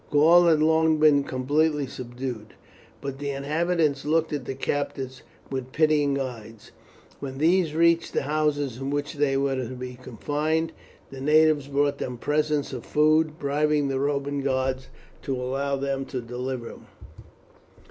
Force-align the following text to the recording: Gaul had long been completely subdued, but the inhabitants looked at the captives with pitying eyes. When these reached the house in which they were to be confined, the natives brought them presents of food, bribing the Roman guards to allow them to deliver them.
Gaul 0.09 0.45
had 0.47 0.63
long 0.63 0.97
been 0.97 1.23
completely 1.23 1.85
subdued, 1.85 2.55
but 3.01 3.19
the 3.19 3.29
inhabitants 3.29 4.03
looked 4.03 4.33
at 4.33 4.45
the 4.45 4.55
captives 4.55 5.21
with 5.51 5.71
pitying 5.71 6.19
eyes. 6.19 6.71
When 7.19 7.37
these 7.37 7.75
reached 7.75 8.13
the 8.13 8.23
house 8.23 8.57
in 8.57 8.89
which 8.89 9.13
they 9.13 9.37
were 9.37 9.55
to 9.57 9.75
be 9.75 9.99
confined, 10.01 10.71
the 11.11 11.21
natives 11.21 11.67
brought 11.67 11.99
them 11.99 12.17
presents 12.17 12.73
of 12.73 12.83
food, 12.83 13.37
bribing 13.37 13.89
the 13.89 13.99
Roman 13.99 14.41
guards 14.41 14.87
to 15.21 15.35
allow 15.39 15.75
them 15.75 16.05
to 16.05 16.19
deliver 16.19 16.69
them. 16.69 16.87